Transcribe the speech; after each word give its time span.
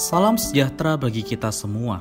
Salam 0.00 0.40
sejahtera 0.40 0.96
bagi 0.96 1.20
kita 1.20 1.52
semua. 1.52 2.00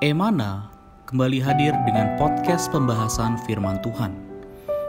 Emana 0.00 0.72
kembali 1.12 1.36
hadir 1.36 1.76
dengan 1.84 2.16
podcast 2.16 2.72
pembahasan 2.72 3.36
firman 3.44 3.84
Tuhan. 3.84 4.16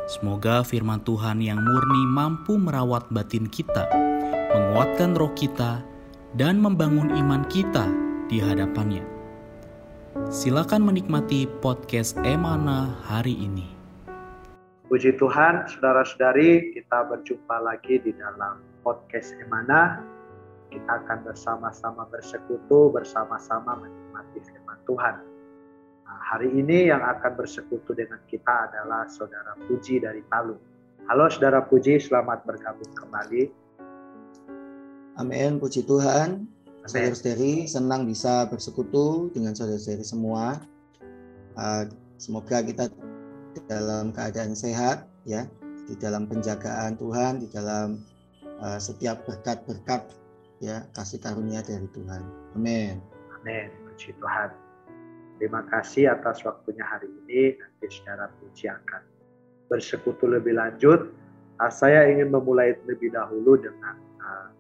Semoga 0.08 0.64
firman 0.64 1.04
Tuhan 1.04 1.44
yang 1.44 1.60
murni 1.60 2.04
mampu 2.08 2.56
merawat 2.56 3.12
batin 3.12 3.44
kita, 3.44 3.92
menguatkan 4.56 5.20
roh 5.20 5.36
kita, 5.36 5.84
dan 6.40 6.64
membangun 6.64 7.12
iman 7.12 7.44
kita 7.52 7.84
di 8.32 8.40
hadapannya. 8.40 9.04
Silakan 10.32 10.88
menikmati 10.88 11.44
podcast 11.60 12.16
Emana 12.24 12.96
hari 13.04 13.36
ini. 13.36 13.68
Puji 14.88 15.20
Tuhan, 15.20 15.68
saudara-saudari, 15.68 16.72
kita 16.72 17.04
berjumpa 17.12 17.60
lagi 17.60 18.00
di 18.00 18.16
dalam 18.16 18.64
podcast 18.80 19.36
Emana 19.44 20.08
kita 20.72 21.04
akan 21.04 21.28
bersama-sama 21.28 22.08
bersekutu, 22.08 22.90
bersama-sama 22.96 23.76
menikmati 23.84 24.40
firman 24.40 24.80
Tuhan. 24.88 25.16
Nah, 26.08 26.20
hari 26.32 26.48
ini 26.56 26.88
yang 26.88 27.04
akan 27.04 27.36
bersekutu 27.36 27.92
dengan 27.92 28.24
kita 28.32 28.72
adalah 28.72 29.06
Saudara 29.12 29.60
Puji 29.68 30.00
dari 30.00 30.24
Palu. 30.32 30.56
Halo 31.12 31.28
Saudara 31.28 31.60
Puji, 31.68 32.00
selamat 32.00 32.48
bergabung 32.48 32.88
kembali. 32.96 33.52
Amin, 35.20 35.60
puji 35.60 35.84
Tuhan. 35.84 36.48
Saudara-saudari, 36.88 37.68
senang 37.68 38.08
bisa 38.08 38.48
bersekutu 38.48 39.30
dengan 39.36 39.52
saudara-saudari 39.54 40.08
semua. 40.08 40.58
Uh, 41.60 41.84
semoga 42.16 42.64
kita 42.64 42.88
dalam 43.68 44.16
keadaan 44.16 44.56
sehat, 44.56 45.06
ya, 45.28 45.46
di 45.86 46.00
dalam 46.00 46.26
penjagaan 46.26 46.96
Tuhan, 46.96 47.44
di 47.44 47.48
dalam 47.52 48.02
uh, 48.64 48.80
setiap 48.80 49.28
berkat-berkat 49.28 50.21
ya 50.62 50.86
kasih 50.94 51.18
karunia 51.18 51.66
dari 51.66 51.90
Tuhan. 51.90 52.22
Amin. 52.54 53.02
Amin. 53.42 53.68
Puji 53.90 54.14
Tuhan. 54.22 54.54
Terima 55.42 55.66
kasih 55.74 56.14
atas 56.14 56.46
waktunya 56.46 56.86
hari 56.86 57.10
ini. 57.26 57.58
Nanti 57.58 57.90
secara 57.90 58.30
puji 58.38 58.70
akan 58.70 59.02
bersekutu 59.74 60.30
lebih 60.30 60.54
lanjut. 60.54 61.10
Uh, 61.58 61.74
saya 61.74 62.06
ingin 62.14 62.30
memulai 62.30 62.78
lebih 62.86 63.10
dahulu 63.10 63.58
dengan 63.58 63.98
uh, 64.22 64.54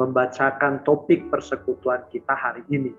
membacakan 0.00 0.80
topik 0.88 1.28
persekutuan 1.28 2.00
kita 2.08 2.32
hari 2.32 2.64
ini. 2.72 2.96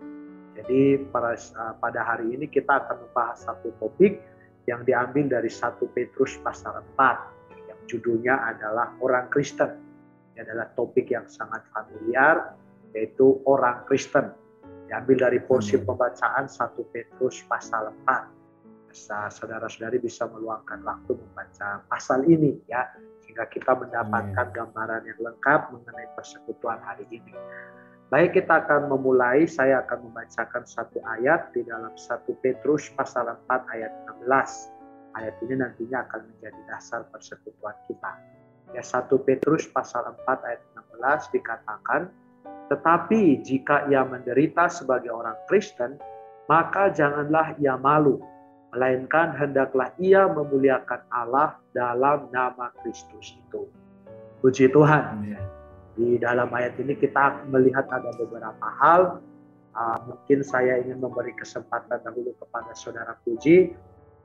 Jadi 0.54 1.02
pada, 1.10 1.34
uh, 1.34 1.74
pada 1.82 2.02
hari 2.06 2.30
ini 2.30 2.46
kita 2.46 2.86
akan 2.86 3.10
membahas 3.10 3.42
satu 3.42 3.74
topik 3.82 4.22
yang 4.70 4.86
diambil 4.86 5.42
dari 5.42 5.50
1 5.50 5.82
Petrus 5.98 6.38
pasal 6.46 6.86
4 6.98 7.66
yang 7.70 7.80
judulnya 7.90 8.38
adalah 8.54 8.94
orang 9.02 9.30
Kristen 9.34 9.85
ini 10.36 10.44
adalah 10.44 10.68
topik 10.76 11.16
yang 11.16 11.24
sangat 11.32 11.64
familiar, 11.72 12.60
yaitu 12.92 13.40
orang 13.48 13.88
Kristen. 13.88 14.36
Diambil 14.92 15.32
dari 15.32 15.40
porsi 15.40 15.80
hmm. 15.80 15.88
pembacaan 15.88 16.52
1 16.52 16.76
Petrus 16.92 17.40
pasal 17.48 17.96
4. 18.04 19.32
Saudara-saudari 19.32 20.00
bisa 20.00 20.28
meluangkan 20.28 20.84
waktu 20.84 21.16
membaca 21.16 21.88
pasal 21.88 22.28
ini 22.28 22.60
ya, 22.68 22.84
sehingga 23.24 23.48
kita 23.48 23.80
mendapatkan 23.80 24.52
gambaran 24.52 25.08
yang 25.08 25.20
lengkap 25.24 25.72
mengenai 25.72 26.08
persekutuan 26.20 26.84
hari 26.84 27.08
ini. 27.12 27.32
Baik 28.12 28.36
kita 28.36 28.64
akan 28.68 28.92
memulai, 28.92 29.48
saya 29.48 29.88
akan 29.88 30.12
membacakan 30.12 30.68
satu 30.68 31.00
ayat 31.08 31.52
di 31.56 31.64
dalam 31.64 31.96
1 31.96 32.44
Petrus 32.44 32.92
pasal 32.92 33.32
4 33.48 33.76
ayat 33.76 33.92
16. 34.20 35.16
Ayat 35.16 35.36
ini 35.48 35.64
nantinya 35.64 36.04
akan 36.12 36.28
menjadi 36.28 36.60
dasar 36.68 37.08
persekutuan 37.08 37.76
kita. 37.88 38.12
Ya 38.74 38.82
1 38.82 39.12
Petrus 39.28 39.70
pasal 39.70 40.10
4 40.26 40.48
ayat 40.48 40.62
16 40.74 41.36
dikatakan, 41.36 42.10
tetapi 42.66 43.46
jika 43.46 43.86
ia 43.92 44.02
menderita 44.02 44.66
sebagai 44.66 45.14
orang 45.14 45.38
Kristen, 45.46 46.02
maka 46.50 46.90
janganlah 46.90 47.54
ia 47.62 47.78
malu, 47.78 48.22
melainkan 48.74 49.38
hendaklah 49.38 49.94
ia 50.02 50.26
memuliakan 50.26 51.02
Allah 51.14 51.62
dalam 51.78 52.30
nama 52.34 52.74
Kristus 52.82 53.38
itu. 53.38 53.70
Puji 54.42 54.70
Tuhan. 54.74 55.26
Di 55.96 56.20
dalam 56.20 56.52
ayat 56.52 56.76
ini 56.82 56.98
kita 56.98 57.48
melihat 57.50 57.88
ada 57.88 58.12
beberapa 58.18 58.68
hal. 58.82 59.24
Uh, 59.76 60.00
mungkin 60.08 60.40
saya 60.40 60.80
ingin 60.80 61.04
memberi 61.04 61.36
kesempatan 61.36 62.00
dahulu 62.04 62.32
kepada 62.40 62.72
saudara 62.76 63.16
Puji. 63.24 63.72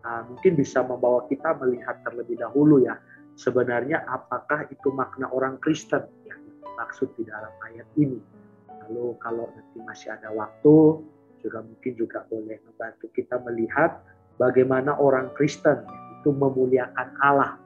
Uh, 0.01 0.22
mungkin 0.33 0.57
bisa 0.57 0.81
membawa 0.81 1.28
kita 1.28 1.53
melihat 1.61 2.01
terlebih 2.03 2.41
dahulu 2.41 2.81
ya 2.81 2.97
sebenarnya 3.41 4.05
apakah 4.05 4.69
itu 4.69 4.93
makna 4.93 5.33
orang 5.33 5.56
Kristen 5.65 6.05
yang 6.28 6.37
dimaksud 6.45 7.09
di 7.17 7.25
dalam 7.25 7.49
ayat 7.65 7.89
ini. 7.97 8.21
Lalu 8.69 9.17
kalau 9.25 9.49
nanti 9.56 9.81
masih 9.81 10.12
ada 10.12 10.28
waktu, 10.37 11.01
juga 11.41 11.65
mungkin 11.65 11.93
juga 11.97 12.28
boleh 12.28 12.61
membantu 12.69 13.09
kita 13.17 13.41
melihat 13.49 14.05
bagaimana 14.37 14.93
orang 15.01 15.33
Kristen 15.33 15.81
itu 16.21 16.37
memuliakan 16.37 17.17
Allah. 17.25 17.56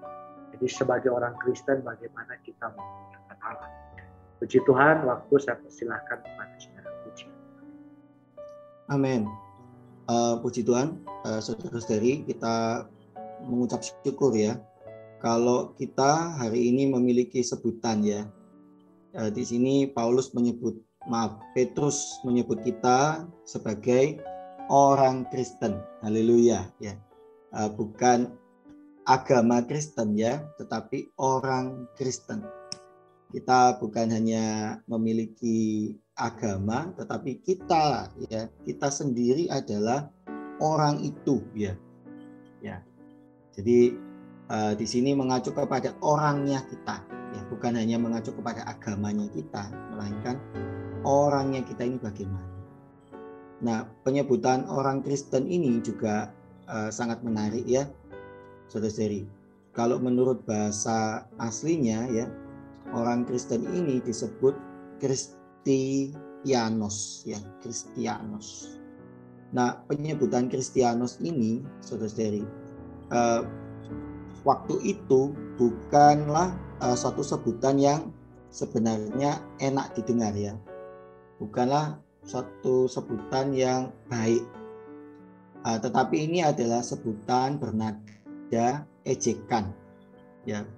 Jadi 0.54 0.70
sebagai 0.70 1.10
orang 1.10 1.34
Kristen 1.42 1.82
bagaimana 1.82 2.38
kita 2.46 2.70
memuliakan 2.70 3.38
Allah. 3.42 3.70
Puji 4.38 4.62
Tuhan, 4.62 5.02
waktu 5.02 5.34
saya 5.42 5.58
persilahkan 5.58 6.22
kepada 6.22 6.54
saudara 6.62 6.90
Puji. 7.02 7.26
Amin. 8.94 9.26
Uh, 10.04 10.36
puji 10.44 10.60
Tuhan, 10.60 11.00
uh, 11.24 11.40
saudara-saudari, 11.40 12.28
kita 12.28 12.84
mengucap 13.48 13.80
syukur 13.80 14.36
ya 14.36 14.60
kalau 15.24 15.72
kita 15.80 16.36
hari 16.36 16.68
ini 16.68 16.92
memiliki 16.92 17.40
sebutan 17.40 18.04
ya. 18.04 18.28
Eh, 19.16 19.32
di 19.32 19.40
sini 19.40 19.88
Paulus 19.88 20.36
menyebut, 20.36 20.76
maaf, 21.08 21.40
Petrus 21.56 22.20
menyebut 22.28 22.60
kita 22.60 23.24
sebagai 23.48 24.20
orang 24.68 25.24
Kristen. 25.32 25.80
Haleluya 26.04 26.68
ya. 26.76 27.00
Eh, 27.56 27.70
bukan 27.72 28.36
agama 29.08 29.64
Kristen 29.64 30.12
ya, 30.12 30.44
tetapi 30.60 31.08
orang 31.16 31.88
Kristen. 31.96 32.44
Kita 33.32 33.80
bukan 33.80 34.12
hanya 34.12 34.76
memiliki 34.84 35.96
agama, 36.20 36.92
tetapi 37.00 37.40
kita 37.40 38.12
ya, 38.28 38.52
kita 38.68 38.92
sendiri 38.92 39.48
adalah 39.48 40.12
orang 40.60 41.00
itu 41.00 41.40
ya. 41.56 41.72
Ya. 42.60 42.84
Jadi 43.56 43.96
uh, 44.50 44.72
di 44.76 44.86
sini 44.88 45.14
mengacu 45.16 45.52
kepada 45.52 45.94
orangnya 46.04 46.60
kita, 46.68 47.00
ya 47.32 47.42
bukan 47.48 47.76
hanya 47.78 47.96
mengacu 48.00 48.32
kepada 48.34 48.64
agamanya 48.68 49.28
kita, 49.32 49.70
melainkan 49.94 50.40
orangnya 51.04 51.62
kita 51.64 51.84
ini 51.84 52.00
bagaimana. 52.00 52.48
Nah, 53.64 53.88
penyebutan 54.04 54.68
orang 54.68 55.00
Kristen 55.00 55.48
ini 55.48 55.80
juga 55.80 56.32
uh, 56.68 56.90
sangat 56.92 57.22
menarik 57.24 57.64
ya, 57.64 57.88
saudara-saudari. 58.68 59.24
Kalau 59.74 59.98
menurut 59.98 60.44
bahasa 60.46 61.26
aslinya 61.42 62.06
ya, 62.12 62.28
orang 62.92 63.24
Kristen 63.24 63.64
ini 63.72 63.98
disebut 64.04 64.54
Kristianos 65.02 66.96
ya, 67.24 67.40
Kristianos. 67.64 68.76
Nah, 69.54 69.86
penyebutan 69.86 70.50
Kristianos 70.50 71.22
ini, 71.22 71.62
saudara-saudari, 71.78 72.42
uh, 73.14 73.46
waktu 74.44 74.76
itu 74.84 75.32
bukanlah 75.56 76.52
uh, 76.84 76.96
suatu 76.96 77.24
sebutan 77.24 77.80
yang 77.80 78.00
sebenarnya 78.52 79.40
enak 79.58 79.96
didengar 79.98 80.36
ya. 80.36 80.54
Bukanlah 81.40 81.98
suatu 82.22 82.86
sebutan 82.86 83.50
yang 83.56 83.90
baik. 84.06 84.44
Uh, 85.64 85.80
tetapi 85.80 86.28
ini 86.28 86.44
adalah 86.44 86.84
sebutan 86.84 87.56
bernada 87.56 88.84
ejekan. 89.08 89.72
Ya, 90.44 90.68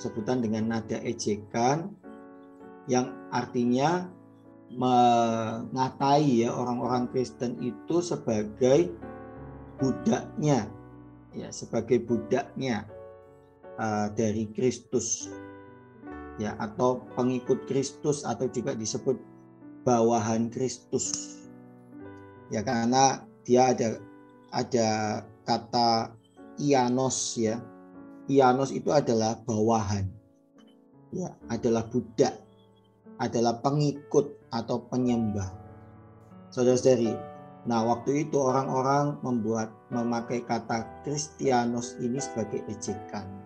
sebutan 0.00 0.40
dengan 0.40 0.72
nada 0.72 0.96
ejekan 1.04 1.92
yang 2.88 3.12
artinya 3.28 4.08
mengatai 4.72 6.46
ya 6.46 6.54
orang-orang 6.54 7.10
Kristen 7.10 7.58
itu 7.60 8.00
sebagai 8.00 8.88
budaknya 9.76 10.70
ya 11.34 11.48
sebagai 11.50 12.02
budaknya 12.06 12.86
uh, 13.80 14.12
dari 14.12 14.46
Kristus. 14.52 15.32
Ya 16.36 16.56
atau 16.60 17.04
pengikut 17.16 17.64
Kristus 17.68 18.24
atau 18.24 18.48
juga 18.48 18.76
disebut 18.76 19.16
bawahan 19.84 20.52
Kristus. 20.52 21.36
Ya 22.52 22.60
karena 22.60 23.24
dia 23.44 23.72
ada 23.72 23.88
ada 24.52 24.88
kata 25.48 26.12
ianos 26.60 27.40
ya. 27.40 27.60
Ianos 28.30 28.70
itu 28.70 28.92
adalah 28.92 29.40
bawahan. 29.42 30.06
Ya 31.10 31.34
adalah 31.50 31.88
budak 31.90 32.38
adalah 33.20 33.60
pengikut 33.60 34.32
atau 34.48 34.80
penyembah. 34.88 35.52
Saudara-saudari 36.50 37.12
nah 37.68 37.84
waktu 37.84 38.24
itu 38.24 38.40
orang-orang 38.40 39.20
membuat 39.20 39.68
memakai 39.92 40.40
kata 40.40 40.88
Kristianos 41.04 42.00
ini 42.00 42.16
sebagai 42.16 42.64
ejekan 42.72 43.39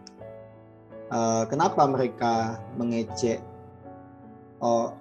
Eh, 1.12 1.45
kenapa 1.53 1.85
mereka 1.85 2.59
mengejek 2.81 3.45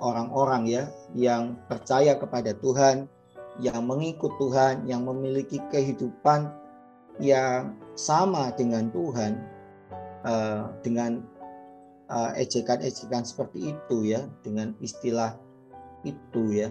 orang-orang 0.03 0.67
ya 0.67 0.83
yang 1.15 1.55
percaya 1.71 2.19
kepada 2.19 2.51
Tuhan, 2.51 3.07
yang 3.63 3.87
mengikut 3.87 4.35
Tuhan, 4.35 4.83
yang 4.83 5.07
memiliki 5.07 5.63
kehidupan 5.71 6.51
yang 7.23 7.71
sama 7.95 8.51
dengan 8.59 8.91
Tuhan, 8.91 9.39
uh, 10.27 10.67
dengan 10.83 11.23
uh, 12.11 12.35
ejekan-ejekan 12.35 13.23
seperti 13.23 13.71
itu 13.71 13.97
ya, 14.03 14.27
dengan 14.43 14.75
istilah 14.83 15.39
itu 16.03 16.43
ya. 16.51 16.67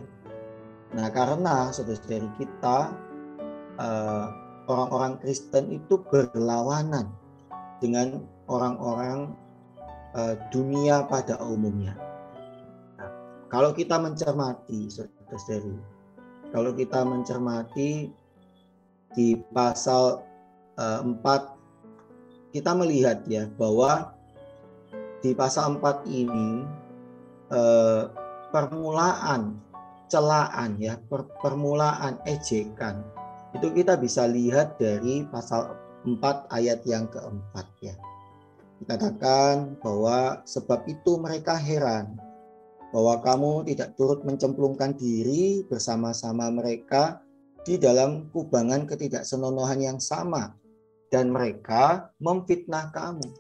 Nah 0.93 1.09
karena 1.09 1.73
saudara-saudari 1.73 2.29
kita 2.37 2.93
uh, 3.81 4.27
orang-orang 4.69 5.17
Kristen 5.25 5.73
itu 5.73 5.97
berlawanan 6.13 7.09
dengan 7.81 8.21
orang-orang 8.53 9.33
uh, 10.17 10.37
dunia 10.53 11.09
pada 11.09 11.41
umumnya. 11.41 11.97
Nah, 13.01 13.11
kalau 13.49 13.73
kita 13.73 13.97
mencermati 13.97 14.93
saudara-saudari, 14.93 15.77
kalau 16.53 16.77
kita 16.77 17.01
mencermati 17.01 18.13
di 19.13 19.37
pasal 19.53 20.25
uh, 20.77 21.01
eh, 21.01 21.53
4 22.53 22.53
kita 22.53 22.77
melihat 22.77 23.25
ya 23.29 23.49
bahwa 23.57 24.13
di 25.25 25.33
pasal 25.33 25.81
4 25.81 26.05
ini 26.09 26.65
uh, 27.53 28.13
permulaan 28.53 29.57
celaan 30.13 30.77
ya 30.77 31.01
per, 31.09 31.25
permulaan 31.41 32.21
ejekan 32.29 33.01
itu 33.57 33.69
kita 33.73 33.97
bisa 33.97 34.29
lihat 34.29 34.77
dari 34.77 35.25
pasal 35.29 35.73
4 36.05 36.53
ayat 36.53 36.85
yang 36.85 37.09
keempat 37.09 37.65
ya 37.81 37.97
dikatakan 38.83 39.79
bahwa 39.79 40.43
sebab 40.43 40.85
itu 40.91 41.17
mereka 41.23 41.55
heran 41.55 42.19
bahwa 42.93 43.25
kamu 43.25 43.65
tidak 43.73 43.97
turut 43.97 44.21
mencemplungkan 44.23 44.93
diri 44.93 45.65
bersama-sama 45.65 46.53
mereka 46.53 47.25
di 47.65 47.81
dalam 47.81 48.29
kubangan 48.35 48.85
ketidaksenonohan 48.85 49.81
yang 49.81 49.99
sama 50.03 50.53
dan 51.09 51.33
mereka 51.33 52.13
memfitnah 52.21 52.93
kamu. 52.93 53.33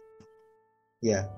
Ya, 1.04 1.28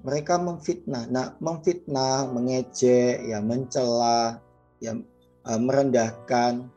mereka 0.00 0.40
memfitnah. 0.40 1.10
Nah, 1.10 1.34
memfitnah, 1.42 2.30
mengejek, 2.30 3.26
ya 3.26 3.42
mencela, 3.42 4.40
ya 4.78 4.94
e, 5.44 5.52
merendahkan. 5.58 6.70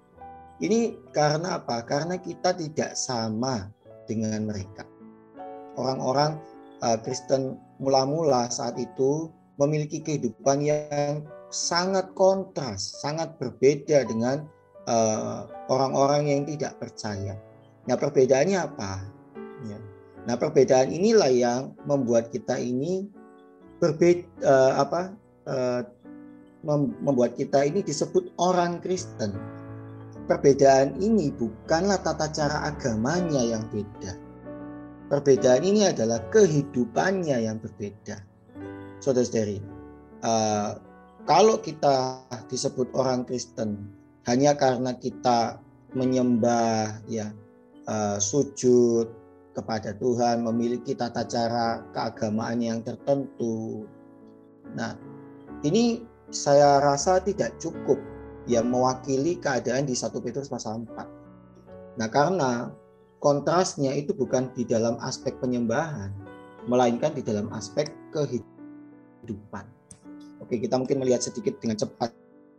Ini 0.61 0.97
karena 1.13 1.61
apa? 1.61 1.85
Karena 1.85 2.17
kita 2.17 2.53
tidak 2.57 2.97
sama 2.97 3.69
dengan 4.09 4.49
mereka. 4.49 4.85
Orang-orang 5.77 6.41
Kristen 7.05 7.61
mula-mula 7.77 8.49
saat 8.49 8.73
itu 8.81 9.29
memiliki 9.61 10.01
kehidupan 10.01 10.65
yang 10.65 11.21
sangat 11.53 12.09
kontras, 12.17 13.01
sangat 13.05 13.37
berbeda 13.37 14.09
dengan 14.09 14.49
eh, 14.89 15.41
orang-orang 15.69 16.25
yang 16.25 16.41
tidak 16.49 16.81
percaya. 16.81 17.37
Nah, 17.85 17.97
perbedaannya 17.97 18.57
apa? 18.57 19.01
Ya. 19.65 19.77
Nah, 20.29 20.35
perbedaan 20.37 20.93
inilah 20.93 21.33
yang 21.33 21.61
membuat 21.89 22.29
kita 22.29 22.61
ini 22.61 23.09
berbeda 23.81 24.25
uh, 24.45 24.73
apa? 24.85 25.01
Membuat 27.01 27.33
kita 27.41 27.65
ini 27.65 27.81
disebut 27.81 28.29
orang 28.37 28.77
Kristen. 28.85 29.33
Perbedaan 30.29 31.01
ini 31.01 31.33
bukanlah 31.33 31.97
tata 32.05 32.29
cara 32.29 32.69
agamanya 32.69 33.41
yang 33.41 33.65
beda. 33.73 34.13
Perbedaan 35.11 35.67
ini 35.67 35.91
adalah 35.91 36.23
kehidupannya 36.31 37.43
yang 37.43 37.59
berbeda 37.59 38.31
saudara-saudari, 39.01 39.57
uh, 40.21 40.77
kalau 41.25 41.57
kita 41.57 42.21
disebut 42.47 42.93
orang 42.93 43.25
Kristen 43.25 43.89
hanya 44.29 44.53
karena 44.53 44.93
kita 44.93 45.57
menyembah 45.97 47.01
ya 47.09 47.33
uh, 47.89 48.21
sujud 48.21 49.09
kepada 49.51 49.91
Tuhan, 49.97 50.47
memiliki 50.47 50.95
tata 50.95 51.27
cara 51.27 51.83
keagamaan 51.91 52.63
yang 52.63 52.79
tertentu. 52.85 53.83
Nah, 54.77 54.95
ini 55.67 55.99
saya 56.31 56.79
rasa 56.79 57.19
tidak 57.19 57.59
cukup 57.59 57.99
yang 58.47 58.71
mewakili 58.71 59.35
keadaan 59.35 59.83
di 59.83 59.91
1 59.91 60.07
Petrus 60.23 60.47
pasal 60.47 60.87
4. 60.87 61.99
Nah, 61.99 62.07
karena 62.07 62.71
kontrasnya 63.21 63.93
itu 63.93 64.11
bukan 64.17 64.49
di 64.57 64.65
dalam 64.65 64.97
aspek 65.05 65.37
penyembahan, 65.37 66.09
melainkan 66.65 67.13
di 67.13 67.21
dalam 67.21 67.47
aspek 67.53 67.93
kehidupan. 68.09 69.63
Oke, 70.41 70.57
kita 70.57 70.75
mungkin 70.81 70.99
melihat 71.05 71.21
sedikit 71.21 71.61
dengan 71.61 71.77
cepat 71.77 72.09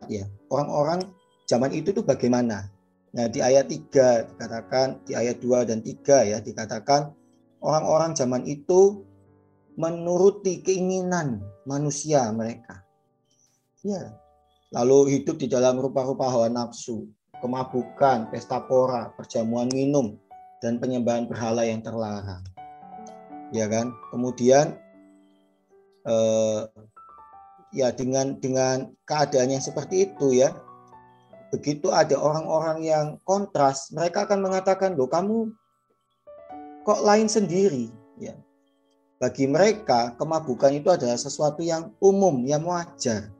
ya. 0.06 0.24
Orang-orang 0.54 1.10
zaman 1.50 1.74
itu 1.74 1.90
tuh 1.90 2.06
bagaimana? 2.06 2.70
Nah, 3.12 3.26
di 3.28 3.42
ayat 3.42 3.68
3 3.68 4.24
dikatakan, 4.32 5.02
di 5.04 5.12
ayat 5.18 5.42
2 5.42 5.68
dan 5.68 5.82
3 5.82 6.30
ya, 6.30 6.38
dikatakan 6.38 7.12
orang-orang 7.60 8.14
zaman 8.14 8.46
itu 8.46 9.02
menuruti 9.74 10.62
keinginan 10.62 11.42
manusia 11.66 12.30
mereka. 12.30 12.86
Ya. 13.82 14.14
Lalu 14.72 15.20
hidup 15.20 15.36
di 15.36 15.50
dalam 15.52 15.76
rupa-rupa 15.76 16.32
hawa 16.32 16.48
nafsu, 16.48 17.04
kemabukan, 17.44 18.32
pesta 18.32 18.64
pora, 18.64 19.12
perjamuan 19.12 19.68
minum, 19.68 20.16
dan 20.62 20.78
penyembahan 20.78 21.26
berhala 21.26 21.66
yang 21.66 21.82
terlarang. 21.82 22.46
Ya 23.50 23.66
kan? 23.66 23.90
Kemudian 24.14 24.78
eh, 26.06 26.62
ya 27.74 27.90
dengan 27.90 28.38
dengan 28.38 28.94
keadaan 29.04 29.50
yang 29.50 29.60
seperti 29.60 30.08
itu 30.08 30.38
ya 30.38 30.54
begitu 31.52 31.92
ada 31.92 32.16
orang-orang 32.16 32.80
yang 32.80 33.06
kontras 33.28 33.92
mereka 33.92 34.24
akan 34.24 34.40
mengatakan 34.40 34.96
loh 34.96 35.10
kamu 35.10 35.50
kok 36.86 37.02
lain 37.04 37.26
sendiri? 37.28 37.90
Ya. 38.16 38.38
Bagi 39.20 39.46
mereka 39.46 40.16
kemabukan 40.18 40.72
itu 40.74 40.88
adalah 40.90 41.14
sesuatu 41.14 41.62
yang 41.62 41.94
umum 42.02 42.42
yang 42.46 42.64
wajar. 42.66 43.30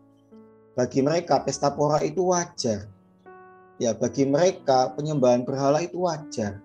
Bagi 0.78 1.02
mereka 1.02 1.42
pesta 1.42 1.74
pora 1.74 1.98
itu 2.04 2.30
wajar. 2.30 2.86
Ya 3.80 3.90
bagi 3.96 4.28
mereka 4.28 4.94
penyembahan 4.94 5.42
berhala 5.42 5.82
itu 5.82 6.06
wajar 6.06 6.62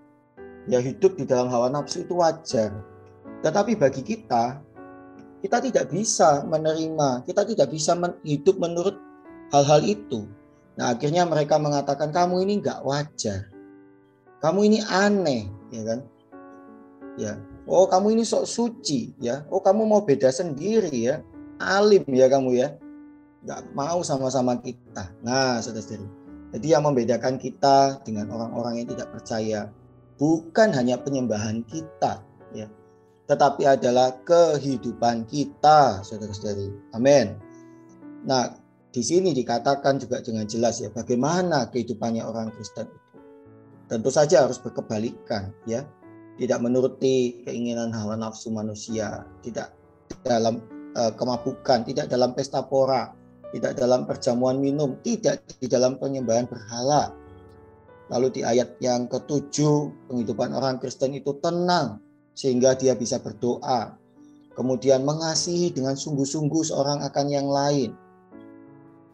ya 0.68 0.84
hidup 0.84 1.16
di 1.16 1.24
dalam 1.24 1.48
hawa 1.48 1.72
nafsu 1.72 2.04
itu 2.04 2.14
wajar 2.20 2.72
tetapi 3.42 3.80
bagi 3.80 4.04
kita 4.04 4.68
kita 5.42 5.62
tidak 5.62 5.86
bisa 5.94 6.42
menerima, 6.44 7.22
kita 7.24 7.46
tidak 7.46 7.70
bisa 7.70 7.94
men 7.94 8.18
hidup 8.26 8.58
menurut 8.58 8.98
hal-hal 9.54 9.82
itu. 9.86 10.26
Nah 10.78 10.94
akhirnya 10.94 11.26
mereka 11.30 11.62
mengatakan 11.62 12.10
kamu 12.10 12.46
ini 12.46 12.54
nggak 12.62 12.82
wajar, 12.82 13.50
kamu 14.42 14.60
ini 14.70 14.80
aneh, 14.86 15.50
ya 15.74 15.82
kan? 15.86 16.00
Ya, 17.18 17.34
oh 17.66 17.90
kamu 17.90 18.18
ini 18.18 18.24
sok 18.26 18.46
suci, 18.46 19.14
ya. 19.18 19.46
Oh 19.50 19.62
kamu 19.62 19.86
mau 19.86 20.02
beda 20.06 20.30
sendiri 20.30 20.94
ya, 20.94 21.22
alim 21.62 22.06
ya 22.10 22.30
kamu 22.30 22.58
ya, 22.58 22.78
nggak 23.46 23.74
mau 23.74 24.02
sama-sama 24.06 24.58
kita. 24.62 25.14
Nah 25.26 25.62
saudara-saudari, 25.62 26.06
jadi 26.58 26.78
yang 26.78 26.84
membedakan 26.86 27.42
kita 27.42 28.02
dengan 28.06 28.30
orang-orang 28.34 28.82
yang 28.82 28.88
tidak 28.90 29.10
percaya 29.14 29.70
bukan 30.18 30.74
hanya 30.74 30.98
penyembahan 31.00 31.62
kita, 31.70 32.22
ya, 32.54 32.68
tetapi 33.28 33.68
adalah 33.68 34.18
kehidupan 34.24 35.28
kita, 35.30 36.02
saudara-saudari. 36.02 36.74
Amin. 36.96 37.38
Nah, 38.28 38.56
di 38.98 39.04
sini 39.04 39.36
dikatakan 39.36 40.00
juga 40.02 40.24
dengan 40.24 40.48
jelas 40.50 40.82
ya 40.82 40.90
bagaimana 40.90 41.70
kehidupannya 41.70 42.24
orang 42.24 42.50
Kristen 42.56 42.90
itu. 42.90 43.20
Tentu 43.88 44.10
saja 44.12 44.48
harus 44.48 44.60
berkebalikan 44.60 45.52
ya. 45.70 45.84
Tidak 46.38 46.60
menuruti 46.62 47.42
keinginan 47.46 47.90
hawa 47.94 48.14
nafsu 48.14 48.54
manusia, 48.54 49.26
tidak 49.42 49.74
dalam 50.22 50.62
uh, 50.94 51.10
kemabukan, 51.18 51.82
tidak 51.82 52.14
dalam 52.14 52.38
pesta 52.38 52.62
pora, 52.62 53.10
tidak 53.52 53.74
dalam 53.74 54.06
perjamuan 54.06 54.62
minum, 54.62 55.02
tidak 55.02 55.42
di 55.58 55.66
dalam 55.66 55.98
penyembahan 55.98 56.46
berhala. 56.46 57.10
Lalu 58.08 58.40
di 58.40 58.42
ayat 58.44 58.80
yang 58.80 59.12
ketujuh, 59.12 60.08
penghidupan 60.08 60.56
orang 60.56 60.80
Kristen 60.80 61.12
itu 61.16 61.36
tenang, 61.44 62.00
sehingga 62.38 62.78
dia 62.78 62.96
bisa 62.96 63.20
berdoa. 63.20 64.00
Kemudian 64.56 65.04
mengasihi 65.04 65.70
dengan 65.70 65.94
sungguh-sungguh 65.94 66.64
seorang 66.72 67.04
akan 67.04 67.28
yang 67.30 67.46
lain. 67.52 67.94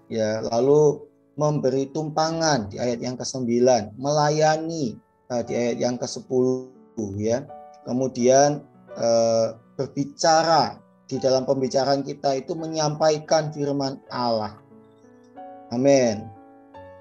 Ya, 0.07 0.45
lalu 0.45 1.03
memberi 1.33 1.89
tumpangan 1.89 2.69
di 2.69 2.77
ayat 2.77 3.01
yang 3.01 3.17
ke-9, 3.17 3.49
melayani 3.97 5.01
uh, 5.33 5.41
di 5.41 5.53
ayat 5.57 5.77
yang 5.81 5.95
ke-10 5.97 6.69
ya. 7.17 7.43
Kemudian 7.83 8.61
uh, 8.95 9.57
berbicara 9.75 10.77
di 11.09 11.17
dalam 11.19 11.43
pembicaraan 11.43 12.05
kita 12.05 12.37
itu 12.37 12.53
menyampaikan 12.53 13.49
firman 13.51 13.99
Allah. 14.13 14.55
Amin. 15.73 16.29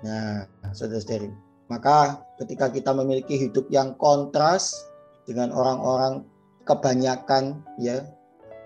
Nah, 0.03 0.49
saudara-saudari, 0.75 1.31
maka 1.73 2.21
ketika 2.37 2.69
kita 2.69 2.93
memiliki 2.93 3.41
hidup 3.41 3.65
yang 3.73 3.97
kontras 3.97 4.77
dengan 5.25 5.49
orang-orang 5.57 6.29
kebanyakan 6.69 7.65
ya 7.81 8.05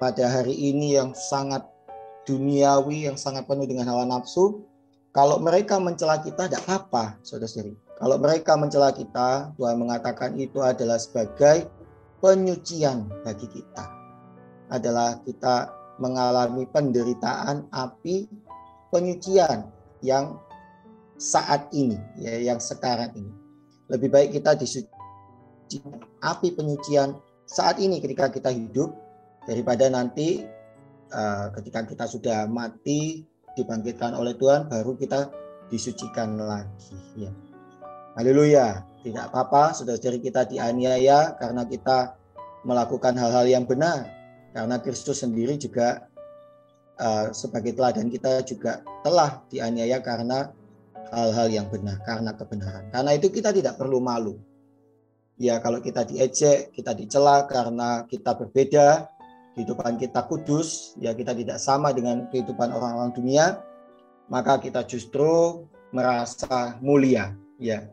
pada 0.03 0.27
hari 0.27 0.53
ini 0.53 0.99
yang 0.99 1.15
sangat 1.15 1.63
duniawi 2.27 3.07
yang 3.07 3.15
sangat 3.15 3.47
penuh 3.47 3.65
dengan 3.65 3.87
hawa 3.87 4.03
nafsu, 4.05 4.67
kalau 5.15 5.39
mereka 5.39 5.79
mencela 5.79 6.19
kita 6.21 6.51
tidak 6.51 6.67
apa-apa, 6.67 7.17
saudara-saudari. 7.23 7.79
Kalau 7.97 8.21
mereka 8.21 8.53
mencela 8.61 8.93
kita, 8.93 9.57
Tuhan 9.57 9.81
mengatakan 9.81 10.37
itu 10.37 10.61
adalah 10.61 11.01
sebagai 11.01 11.71
penyucian 12.21 13.09
bagi 13.25 13.49
kita. 13.49 13.89
Adalah 14.69 15.23
kita 15.25 15.73
mengalami 15.97 16.69
penderitaan 16.69 17.73
api 17.73 18.29
penyucian 18.93 19.65
yang 20.05 20.37
saat 21.17 21.73
ini, 21.73 21.97
ya, 22.21 22.53
yang 22.53 22.61
sekarang 22.61 23.13
ini. 23.17 23.33
Lebih 23.89 24.09
baik 24.13 24.31
kita 24.41 24.59
disuci 24.59 25.79
api 26.23 26.49
penyucian 26.55 27.17
saat 27.47 27.79
ini 27.79 28.03
ketika 28.03 28.27
kita 28.29 28.51
hidup 28.51 28.91
daripada 29.47 29.87
nanti 29.87 30.43
uh, 31.15 31.55
ketika 31.55 31.87
kita 31.87 32.05
sudah 32.11 32.51
mati 32.51 33.23
dibangkitkan 33.55 34.19
oleh 34.19 34.35
Tuhan 34.35 34.67
baru 34.67 34.99
kita 34.99 35.31
disucikan 35.71 36.35
lagi 36.37 36.99
ya. 37.15 37.31
Haleluya. 38.19 38.83
Tidak 39.07 39.31
apa-apa 39.31 39.71
saudara-saudari 39.77 40.19
kita 40.19 40.51
dianiaya 40.51 41.39
karena 41.39 41.63
kita 41.63 42.19
melakukan 42.67 43.15
hal-hal 43.15 43.47
yang 43.47 43.63
benar. 43.63 44.11
Karena 44.51 44.83
Kristus 44.83 45.23
sendiri 45.23 45.55
juga 45.61 46.11
uh, 46.99 47.31
sebagai 47.31 47.77
teladan 47.77 48.11
kita 48.11 48.43
juga 48.43 48.83
telah 49.07 49.47
dianiaya 49.47 50.03
karena 50.03 50.51
hal-hal 51.13 51.49
yang 51.51 51.67
benar, 51.71 52.01
karena 52.03 52.33
kebenaran. 52.35 52.91
Karena 52.91 53.11
itu 53.15 53.31
kita 53.31 53.51
tidak 53.55 53.79
perlu 53.79 54.03
malu 54.03 54.39
ya 55.37 55.61
kalau 55.61 55.79
kita 55.85 56.05
diejek, 56.05 56.73
kita 56.73 56.97
dicela 56.97 57.45
karena 57.45 58.05
kita 58.09 58.35
berbeda, 58.37 59.09
kehidupan 59.55 60.01
kita 60.01 60.25
kudus, 60.25 60.97
ya 61.01 61.13
kita 61.13 61.37
tidak 61.37 61.61
sama 61.61 61.93
dengan 61.93 62.29
kehidupan 62.33 62.73
orang-orang 62.73 63.13
dunia, 63.13 63.61
maka 64.33 64.59
kita 64.61 64.85
justru 64.85 65.65
merasa 65.93 66.77
mulia, 66.81 67.37
ya. 67.61 67.89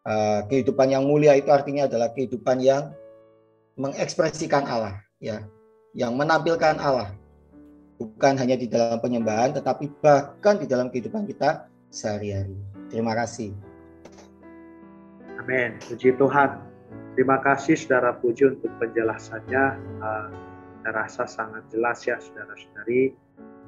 Uh, 0.00 0.42
kehidupan 0.48 0.90
yang 0.90 1.04
mulia 1.04 1.36
itu 1.36 1.52
artinya 1.52 1.84
adalah 1.84 2.08
kehidupan 2.16 2.56
yang 2.64 2.90
mengekspresikan 3.76 4.64
Allah, 4.66 5.00
ya, 5.22 5.44
yang 5.94 6.16
menampilkan 6.16 6.80
Allah, 6.80 7.14
bukan 8.00 8.34
hanya 8.40 8.56
di 8.56 8.66
dalam 8.66 8.98
penyembahan, 8.98 9.54
tetapi 9.54 9.92
bahkan 10.00 10.56
di 10.56 10.66
dalam 10.66 10.88
kehidupan 10.88 11.28
kita 11.28 11.68
sehari-hari. 11.90 12.56
Terima 12.90 13.12
kasih. 13.14 13.54
Amin. 15.38 15.78
Puji 15.82 16.14
Tuhan. 16.14 16.62
Terima 17.18 17.42
kasih 17.42 17.74
saudara 17.74 18.14
Puji 18.16 18.54
untuk 18.54 18.70
penjelasannya. 18.78 19.64
Uh, 19.98 20.30
saya 20.80 20.92
rasa 20.96 21.28
sangat 21.28 21.68
jelas 21.68 22.00
ya 22.08 22.16
saudara-saudari 22.16 23.12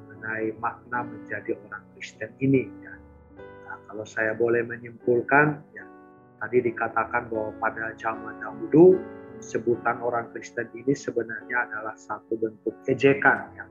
mengenai 0.09 0.55
makna 0.57 1.05
menjadi 1.05 1.53
orang 1.67 1.83
Kristen 1.93 2.31
ini. 2.41 2.65
Ya. 2.81 2.95
Nah, 3.67 3.77
kalau 3.85 4.05
saya 4.07 4.33
boleh 4.33 4.65
menyimpulkan, 4.65 5.61
ya 5.75 5.85
tadi 6.41 6.63
dikatakan 6.65 7.29
bahwa 7.29 7.51
pada 7.61 7.93
zaman 7.99 8.41
dahulu 8.41 8.97
sebutan 9.43 9.99
orang 9.99 10.31
Kristen 10.31 10.71
ini 10.73 10.95
sebenarnya 10.95 11.69
adalah 11.69 11.93
satu 11.99 12.39
bentuk 12.39 12.73
ejekan. 12.87 13.51
Ya. 13.53 13.67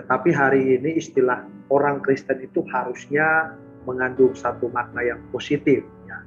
Tetapi 0.00 0.32
hari 0.32 0.80
ini 0.80 0.96
istilah 0.96 1.44
orang 1.68 2.00
Kristen 2.00 2.40
itu 2.40 2.64
harusnya 2.72 3.54
mengandung 3.88 4.32
satu 4.36 4.68
makna 4.72 5.04
yang 5.04 5.20
positif. 5.32 5.84
Ya 6.08 6.18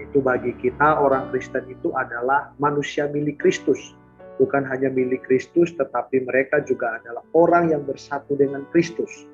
itu 0.00 0.22
bagi 0.22 0.54
kita 0.56 1.02
orang 1.02 1.28
Kristen 1.34 1.66
itu 1.68 1.92
adalah 1.92 2.54
manusia 2.62 3.10
milik 3.10 3.42
Kristus. 3.42 3.98
Bukan 4.36 4.68
hanya 4.68 4.92
milik 4.92 5.24
Kristus, 5.24 5.72
tetapi 5.74 6.28
mereka 6.28 6.60
juga 6.60 7.00
adalah 7.00 7.24
orang 7.32 7.72
yang 7.72 7.82
bersatu 7.88 8.36
dengan 8.36 8.68
Kristus. 8.68 9.28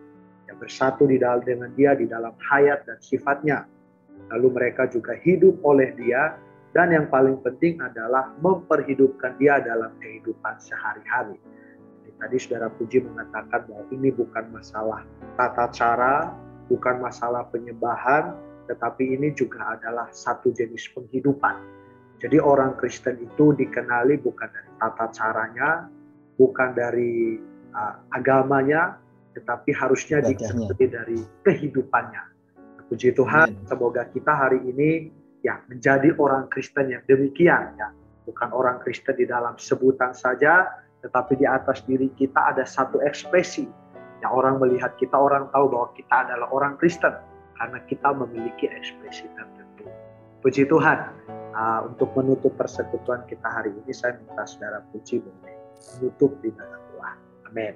Yang 0.47 0.59
bersatu 0.69 1.11
di 1.11 1.19
dalam 1.19 1.43
dengan 1.43 1.75
dia 1.75 1.99
di 1.99 2.07
dalam 2.07 2.35
hayat 2.39 2.87
dan 2.87 2.99
sifatnya. 3.03 3.67
Lalu 4.31 4.49
mereka 4.55 4.87
juga 4.87 5.19
hidup 5.19 5.59
oleh 5.67 5.91
dia 5.99 6.39
dan 6.73 6.95
yang 6.95 7.11
paling 7.11 7.37
penting 7.43 7.83
adalah 7.83 8.31
memperhidupkan 8.41 9.37
dia 9.37 9.59
dalam 9.61 9.91
kehidupan 9.99 10.57
sehari-hari. 10.63 11.37
Tadi 12.23 12.39
saudara 12.39 12.71
Puji 12.71 13.03
mengatakan 13.03 13.67
bahwa 13.67 13.83
ini 13.91 14.15
bukan 14.15 14.55
masalah 14.55 15.03
tata 15.35 15.67
cara, 15.75 16.31
bukan 16.73 17.05
masalah 17.05 17.45
penyembahan, 17.53 18.33
tetapi 18.65 19.13
ini 19.13 19.37
juga 19.37 19.77
adalah 19.77 20.09
satu 20.09 20.49
jenis 20.49 20.89
penghidupan. 20.97 21.61
Jadi 22.17 22.41
orang 22.41 22.81
Kristen 22.81 23.21
itu 23.21 23.53
dikenali 23.53 24.17
bukan 24.17 24.49
dari 24.49 24.71
tata 24.81 25.13
caranya, 25.13 25.93
bukan 26.41 26.73
dari 26.73 27.37
uh, 27.77 27.95
agamanya, 28.17 28.97
tetapi 29.37 29.77
harusnya 29.77 30.25
dikenali 30.25 30.87
dari 30.89 31.21
kehidupannya. 31.45 32.25
Puji 32.89 33.13
Tuhan, 33.13 33.53
Amen. 33.53 33.69
semoga 33.69 34.09
kita 34.09 34.33
hari 34.33 34.65
ini 34.65 35.13
ya 35.45 35.61
menjadi 35.69 36.15
orang 36.17 36.49
Kristen 36.49 36.89
yang 36.89 37.05
demikian 37.05 37.77
ya. 37.77 37.93
Bukan 38.23 38.55
orang 38.55 38.79
Kristen 38.81 39.19
di 39.19 39.27
dalam 39.27 39.59
sebutan 39.59 40.15
saja, 40.15 40.71
tetapi 41.03 41.43
di 41.43 41.47
atas 41.49 41.83
diri 41.83 42.07
kita 42.15 42.55
ada 42.55 42.63
satu 42.63 43.03
ekspresi. 43.03 43.67
Yang 44.23 44.33
orang 44.33 44.55
melihat 44.63 44.95
kita, 44.97 45.19
orang 45.19 45.51
tahu 45.51 45.67
bahwa 45.67 45.89
kita 45.99 46.15
adalah 46.31 46.49
orang 46.55 46.79
Kristen 46.79 47.15
karena 47.59 47.79
kita 47.91 48.09
memiliki 48.15 48.71
ekspresi 48.71 49.27
tertentu. 49.35 49.91
Puji 50.43 50.67
Tuhan, 50.71 50.99
uh, 51.55 51.81
untuk 51.91 52.15
menutup 52.15 52.55
persekutuan 52.55 53.27
kita 53.27 53.47
hari 53.47 53.75
ini, 53.75 53.91
saya 53.91 54.19
minta 54.19 54.47
saudara 54.47 54.83
puji 54.95 55.23
boleh 55.23 55.55
menutup 55.99 56.35
di 56.43 56.55
dalam 56.55 56.81
doa. 56.95 57.13
Amin. 57.51 57.75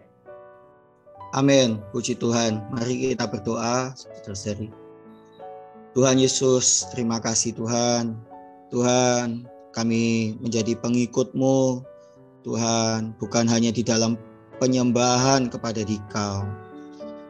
Amin. 1.35 1.69
Puji 1.91 2.15
Tuhan. 2.19 2.63
Mari 2.71 3.15
kita 3.15 3.27
berdoa, 3.27 3.93
saudara 3.99 4.71
Tuhan 5.97 6.17
Yesus, 6.21 6.93
terima 6.93 7.19
kasih 7.19 7.57
Tuhan. 7.57 8.15
Tuhan, 8.69 9.49
kami 9.73 10.37
menjadi 10.45 10.77
pengikutmu. 10.77 11.81
Tuhan, 12.45 13.17
bukan 13.19 13.45
hanya 13.51 13.75
di 13.75 13.83
dalam 13.83 14.15
penyembahan 14.59 15.49
kepada 15.53 15.85
Dikau, 15.85 16.45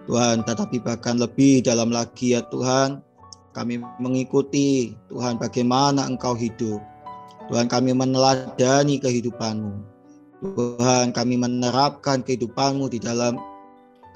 Tuhan, 0.06 0.46
tetapi 0.46 0.78
bahkan 0.78 1.18
lebih 1.18 1.66
dalam 1.66 1.90
lagi 1.90 2.38
ya 2.38 2.46
Tuhan, 2.46 3.02
kami 3.50 3.82
mengikuti 3.98 4.94
Tuhan 5.10 5.40
bagaimana 5.42 6.06
Engkau 6.06 6.38
hidup. 6.38 6.78
Tuhan 7.50 7.66
kami 7.66 7.90
meneladani 7.94 9.02
kehidupanmu. 9.02 9.74
Tuhan 10.54 11.10
kami 11.10 11.34
menerapkan 11.40 12.22
kehidupanmu 12.22 12.86
di 12.86 13.02
dalam 13.02 13.40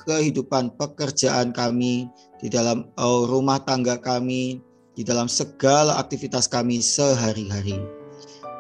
kehidupan 0.07 0.79
pekerjaan 0.79 1.51
kami, 1.51 2.07
di 2.39 2.47
dalam 2.47 2.87
oh, 3.01 3.27
rumah 3.27 3.59
tangga 3.67 3.99
kami, 3.99 4.63
di 4.95 5.03
dalam 5.03 5.27
segala 5.27 5.99
aktivitas 5.99 6.47
kami 6.47 6.79
sehari-hari. 6.79 7.81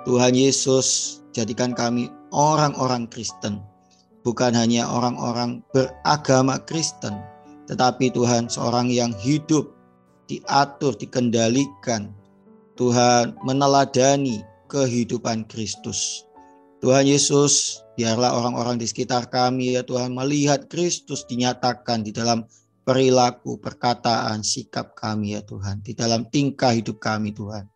Tuhan 0.08 0.34
Yesus, 0.34 1.20
jadikan 1.30 1.76
kami 1.76 2.08
orang-orang 2.32 3.06
Kristen 3.06 3.69
bukan 4.22 4.52
hanya 4.56 4.88
orang-orang 4.88 5.64
beragama 5.72 6.60
Kristen, 6.64 7.16
tetapi 7.70 8.12
Tuhan 8.12 8.50
seorang 8.50 8.90
yang 8.90 9.14
hidup, 9.20 9.72
diatur, 10.30 10.94
dikendalikan. 10.96 12.12
Tuhan 12.80 13.36
meneladani 13.44 14.40
kehidupan 14.72 15.44
Kristus. 15.50 16.24
Tuhan 16.80 17.04
Yesus, 17.04 17.84
biarlah 17.92 18.32
orang-orang 18.32 18.80
di 18.80 18.88
sekitar 18.88 19.28
kami 19.28 19.76
ya 19.76 19.84
Tuhan 19.84 20.16
melihat 20.16 20.64
Kristus 20.72 21.28
dinyatakan 21.28 22.00
di 22.00 22.08
dalam 22.08 22.48
perilaku, 22.88 23.60
perkataan, 23.60 24.40
sikap 24.40 24.96
kami 24.96 25.36
ya 25.36 25.44
Tuhan, 25.44 25.84
di 25.84 25.92
dalam 25.92 26.24
tingkah 26.32 26.72
hidup 26.72 26.96
kami 26.96 27.36
Tuhan. 27.36 27.68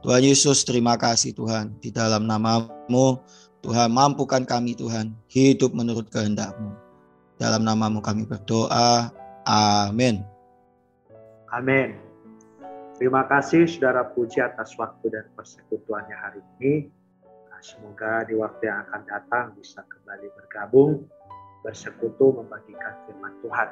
Tuhan 0.00 0.22
Yesus, 0.24 0.64
terima 0.64 0.96
kasih 0.96 1.36
Tuhan, 1.36 1.76
di 1.78 1.92
dalam 1.92 2.24
namamu 2.24 3.20
Tuhan 3.62 3.90
mampukan 3.90 4.46
kami 4.46 4.78
Tuhan 4.78 5.10
hidup 5.26 5.74
menurut 5.74 6.06
kehendak-Mu. 6.14 6.70
Dalam 7.38 7.66
namamu 7.66 7.98
kami 7.98 8.26
berdoa. 8.26 9.10
Amin. 9.46 10.22
Amin. 11.50 11.98
Terima 12.98 13.22
kasih 13.30 13.70
saudara 13.70 14.02
puji 14.10 14.42
atas 14.42 14.74
waktu 14.74 15.06
dan 15.14 15.26
persekutuannya 15.38 16.16
hari 16.18 16.42
ini. 16.58 16.90
Nah, 17.46 17.62
semoga 17.62 18.26
di 18.26 18.34
waktu 18.34 18.66
yang 18.66 18.82
akan 18.90 19.02
datang 19.06 19.44
bisa 19.54 19.86
kembali 19.86 20.26
bergabung, 20.34 21.06
bersekutu 21.62 22.34
membagikan 22.34 22.98
firman 23.06 23.34
Tuhan. 23.42 23.70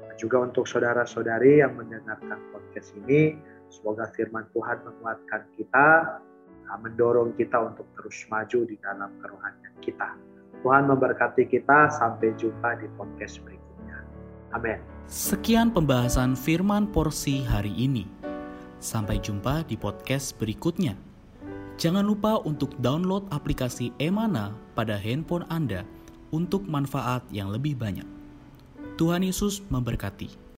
Dan 0.00 0.14
juga 0.20 0.36
untuk 0.44 0.68
saudara-saudari 0.68 1.64
yang 1.64 1.72
mendengarkan 1.76 2.40
podcast 2.52 2.92
ini, 3.00 3.36
semoga 3.72 4.12
firman 4.12 4.44
Tuhan 4.52 4.84
menguatkan 4.84 5.48
kita, 5.56 6.20
mendorong 6.78 7.34
kita 7.34 7.58
untuk 7.58 7.88
terus 7.98 8.26
maju 8.30 8.68
di 8.68 8.76
dalam 8.78 9.10
kerohanian 9.18 9.74
kita. 9.82 10.14
Tuhan 10.60 10.86
memberkati 10.86 11.48
kita. 11.48 11.88
Sampai 11.90 12.36
jumpa 12.36 12.78
di 12.78 12.86
podcast 12.94 13.40
berikutnya. 13.42 13.98
Amin. 14.54 14.78
Sekian 15.10 15.74
pembahasan 15.74 16.38
firman 16.38 16.86
porsi 16.86 17.42
hari 17.42 17.74
ini. 17.74 18.06
Sampai 18.78 19.18
jumpa 19.18 19.66
di 19.66 19.74
podcast 19.74 20.38
berikutnya. 20.38 20.94
Jangan 21.80 22.04
lupa 22.04 22.36
untuk 22.44 22.76
download 22.78 23.24
aplikasi 23.32 23.90
Emana 23.96 24.52
pada 24.76 25.00
handphone 25.00 25.48
Anda 25.48 25.82
untuk 26.28 26.68
manfaat 26.68 27.24
yang 27.32 27.50
lebih 27.50 27.76
banyak. 27.76 28.06
Tuhan 29.00 29.24
Yesus 29.24 29.64
memberkati. 29.72 30.40